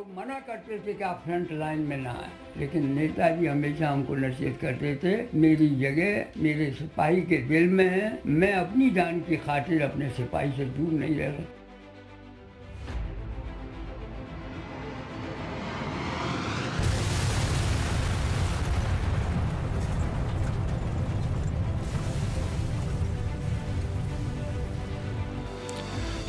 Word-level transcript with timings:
लोग 0.00 0.06
मना 0.16 0.38
करते 0.40 0.78
थे 0.78 0.92
कि 0.94 1.04
आप 1.04 1.22
फ्रंट 1.24 1.52
लाइन 1.52 1.78
में 1.82 1.96
ना 1.96 2.10
आए 2.12 2.30
लेकिन 2.56 2.86
नेताजी 2.92 3.46
हमेशा 3.46 3.88
हमको 3.88 4.14
नसीहत 4.16 4.58
करते 4.60 4.94
थे 5.02 5.12
मेरी 5.36 5.68
जगह 5.76 6.40
मेरे 6.42 6.70
सिपाही 6.72 7.22
के 7.24 7.36
दिल 7.48 7.68
में 7.70 7.84
है 7.86 8.08
मैं 8.34 8.52
अपनी 8.54 8.90
जान 8.92 9.20
की 9.22 9.36
खातिर 9.44 9.82
अपने 9.82 10.08
सिपाही 10.12 10.52
से 10.56 10.64
दूर 10.70 10.92
नहीं 10.94 11.16
रह 11.16 11.32
सकता 11.32 11.54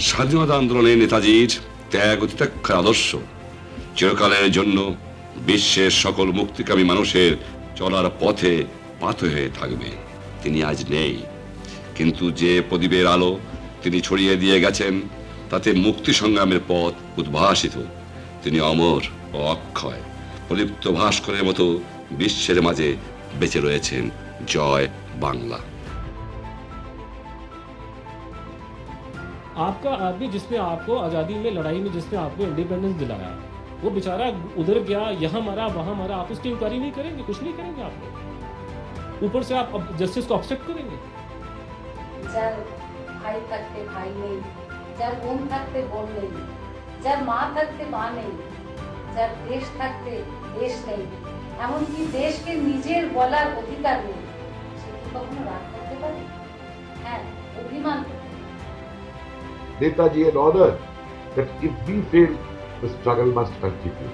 স্বাধীনতা 0.07 0.53
আন্দোলনে 0.61 0.91
নেতাজির 1.01 1.51
ত্যাগ 1.91 2.17
ও 2.23 2.25
তিতাক্ষার 2.31 2.79
আদর্শ 2.81 3.07
চিরকালের 3.97 4.47
জন্য 4.51 4.77
বিশ্বের 5.45 5.91
সকল 6.03 6.27
মুক্তিকামী 6.31 6.83
মানুষের 6.83 7.31
চলার 7.75 8.07
পথে 8.19 8.53
পাথ 9.01 9.17
হয়ে 9.25 9.49
থাকবে 9.49 9.89
তিনি 10.43 10.59
আজ 10.63 10.79
নেই 10.89 11.15
কিন্তু 11.97 12.23
যে 12.31 12.51
প্রদীপের 12.69 13.05
আলো 13.07 13.31
তিনি 13.83 13.97
ছড়িয়ে 14.01 14.33
দিয়ে 14.35 14.57
গেছেন 14.59 14.93
তাতে 15.49 15.69
মুক্তি 15.85 16.11
সংগ্রামের 16.13 16.61
পথ 16.67 16.93
উদ্ভাসিত 17.17 17.75
তিনি 18.43 18.57
অমর 18.61 19.01
ও 19.33 19.37
অক্ষয় 19.47 20.01
প্রদীপ্ত 20.47 20.83
ভাস্করের 20.91 21.43
মতো 21.43 21.65
বিশ্বের 22.11 22.59
মাঝে 22.61 22.89
বেঁচে 23.39 23.59
রয়েছেন 23.59 24.03
জয় 24.47 24.85
বাংলা 25.21 25.59
आपका 29.59 29.91
आदमी 30.07 30.27
जिसने 30.27 30.57
आपको 30.63 30.93
आज़ादी 30.97 31.35
में 31.35 31.51
लड़ाई 31.51 31.79
में 31.79 31.91
जिसने 31.91 32.15
आपको 32.17 32.41
इंडिपेंडेंस 32.43 32.95
दिलाया 32.95 33.29
वो 33.81 33.89
बेचारा 33.95 34.27
उधर 34.61 34.77
गया 34.89 35.01
यहाँ 35.23 35.41
मरा 35.47 35.65
वहाँ 35.73 35.95
मरा 35.95 36.15
आप 36.21 36.31
उसकी 36.35 36.49
इंक्वायरी 36.49 36.79
नहीं 36.79 36.91
करेंगे 36.97 37.23
कुछ 37.23 37.37
नहीं 37.43 37.53
करेंगे 37.59 37.81
आप 37.89 37.93
लोग 38.01 39.23
ऊपर 39.25 39.43
से 39.49 39.53
आप 39.57 39.71
जस्टिस 39.99 40.25
को 40.27 40.33
ऑब्जेक्ट 40.35 40.63
करेंगे 40.69 40.97
যার 42.33 42.53
ভাই 43.21 43.37
থাকতে 43.51 43.79
ভাই 43.93 44.09
নেই 44.21 44.37
যার 44.99 45.13
বোন 45.23 45.37
থাকতে 45.51 45.79
বোন 45.91 46.07
নেই 46.17 46.29
যার 47.03 47.19
মা 47.29 47.39
থাকতে 47.55 47.83
মা 47.93 48.03
নেই 48.17 48.31
যার 49.15 49.31
দেশ 49.47 49.63
থাকতে 49.79 50.13
দেশ 50.57 50.73
নেই 50.89 51.03
এমনকি 51.65 52.01
দেশকে 52.17 52.51
নিজের 52.67 53.03
বলার 53.17 53.47
অধিকার 53.61 53.97
নেই 54.07 54.21
সে 54.79 54.89
কি 54.97 55.07
কখনো 55.15 55.41
রাগ 55.49 55.63
করতে 55.73 55.95
পারে 56.01 56.21
হ্যাঁ 57.03 57.21
অভিমান 57.63 57.97
করতে 58.07 58.27
পারে। 58.31 58.45
Netaji 59.81 60.21
had 60.27 60.37
ordered 60.45 60.77
that 61.35 61.49
if 61.67 61.73
we 61.87 61.95
fail, 62.11 62.33
struggle 62.88 63.32
must 63.32 63.52
continue. 63.60 64.10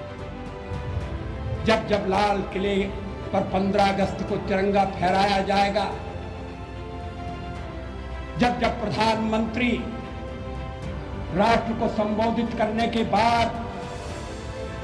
जब 1.65 1.87
जब 1.87 2.05
लाल 2.09 2.41
किले 2.53 2.75
पर 3.33 3.43
15 3.53 3.87
अगस्त 3.93 4.25
को 4.29 4.35
तिरंगा 4.47 4.83
फहराया 4.85 5.41
जाएगा, 5.41 5.85
जब 8.39 8.59
जब 8.59 8.79
प्रधानमंत्री 8.81 9.71
राष्ट्र 11.35 11.73
को 11.73 11.87
संबोधित 11.95 12.53
करने 12.57 12.87
के 12.87 13.03
बाद 13.03 13.65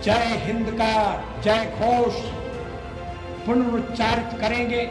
जय 0.03 0.35
हिंद 0.45 0.69
का 0.81 0.93
जय 1.41 1.65
घोष 1.79 2.19
पुनरुच्चारित 3.45 4.39
करेंगे, 4.41 4.85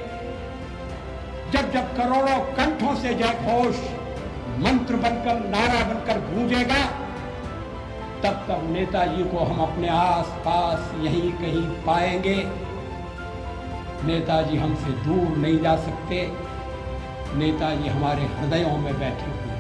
जब 1.53 1.73
जब 1.73 1.97
करोड़ों 1.97 2.39
कंठों 2.57 2.95
से 2.97 3.15
जय 3.15 3.33
घोष 3.45 3.77
मंत्र 4.65 4.97
बनकर, 4.97 5.49
नारा 5.49 5.85
बनकर 5.85 6.21
गूंजेगा 6.31 6.83
तब 8.25 8.37
तक 8.49 8.61
नेताजी 8.71 9.25
को 9.25 9.39
हम 9.39 9.59
अपने 9.63 9.89
आस 9.89 10.29
पास 10.45 10.93
यहीं 11.01 11.33
कहीं 11.33 11.63
पाएँगे। 11.87 12.37
नेताजी 14.05 14.57
हमसे 14.57 14.93
दूर 15.05 15.37
नहीं 15.37 15.59
जा 15.61 15.77
सकते। 15.77 16.21
नेताजी 17.37 17.89
हमारे 17.89 18.23
हृदयों 18.23 18.77
में 18.79 18.95
बैठे 18.99 19.31
हुए 19.31 19.54